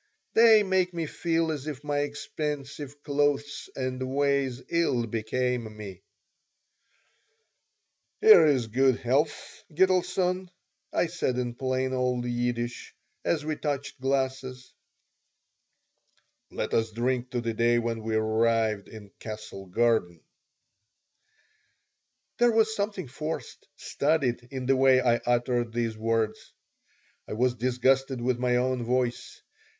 [0.33, 6.01] They make me feel as if my expensive clothes and ways ill became me
[8.19, 10.49] "Here is good health, Gitelson,"
[10.91, 14.73] I said in plain old Yiddish, as we touched glasses.
[16.49, 20.19] "Let us drink to the day when we arrived in Castle Garden."
[22.39, 26.53] There was something forced, studied, in the way I uttered these words.
[27.27, 29.43] I was disgusted with my own voice.